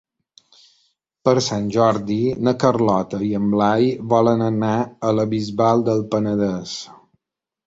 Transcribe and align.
Per 1.27 1.33
Sant 1.47 1.67
Jordi 1.75 2.17
na 2.47 2.53
Carlota 2.63 3.19
i 3.27 3.29
en 3.41 3.45
Blai 3.57 3.93
volen 4.15 4.43
anar 4.47 4.73
a 5.11 5.13
la 5.19 5.27
Bisbal 5.37 5.87
del 5.93 6.03
Penedès. 6.17 6.75